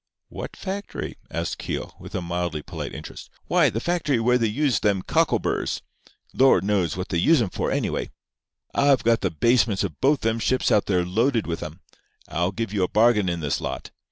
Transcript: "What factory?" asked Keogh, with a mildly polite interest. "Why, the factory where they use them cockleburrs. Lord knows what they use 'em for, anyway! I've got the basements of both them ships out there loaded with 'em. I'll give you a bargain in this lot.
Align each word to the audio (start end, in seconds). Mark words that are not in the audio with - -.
"What 0.29 0.55
factory?" 0.55 1.15
asked 1.29 1.59
Keogh, 1.59 1.93
with 1.99 2.15
a 2.15 2.23
mildly 2.23 2.63
polite 2.63 2.91
interest. 2.95 3.29
"Why, 3.45 3.69
the 3.69 3.79
factory 3.79 4.19
where 4.19 4.39
they 4.39 4.47
use 4.47 4.79
them 4.79 5.03
cockleburrs. 5.03 5.83
Lord 6.33 6.63
knows 6.63 6.97
what 6.97 7.09
they 7.09 7.19
use 7.19 7.39
'em 7.39 7.51
for, 7.51 7.69
anyway! 7.69 8.09
I've 8.73 9.03
got 9.03 9.21
the 9.21 9.29
basements 9.29 9.83
of 9.83 10.01
both 10.01 10.21
them 10.21 10.39
ships 10.39 10.71
out 10.71 10.87
there 10.87 11.05
loaded 11.05 11.45
with 11.45 11.61
'em. 11.61 11.81
I'll 12.27 12.51
give 12.51 12.73
you 12.73 12.81
a 12.81 12.87
bargain 12.87 13.29
in 13.29 13.41
this 13.41 13.61
lot. 13.61 13.91